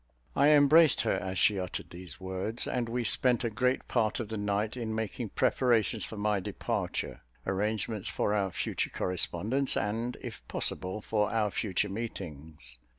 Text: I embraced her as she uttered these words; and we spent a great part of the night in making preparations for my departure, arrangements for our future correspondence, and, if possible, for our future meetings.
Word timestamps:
I 0.35 0.49
embraced 0.49 1.01
her 1.01 1.13
as 1.13 1.37
she 1.37 1.59
uttered 1.59 1.91
these 1.91 2.19
words; 2.19 2.65
and 2.65 2.89
we 2.89 3.03
spent 3.03 3.43
a 3.43 3.51
great 3.51 3.87
part 3.87 4.19
of 4.19 4.29
the 4.29 4.35
night 4.35 4.75
in 4.75 4.95
making 4.95 5.29
preparations 5.29 6.05
for 6.05 6.17
my 6.17 6.39
departure, 6.39 7.21
arrangements 7.45 8.09
for 8.09 8.33
our 8.33 8.49
future 8.49 8.89
correspondence, 8.89 9.77
and, 9.77 10.17
if 10.19 10.41
possible, 10.47 11.01
for 11.01 11.31
our 11.31 11.51
future 11.51 11.89
meetings. 11.89 12.79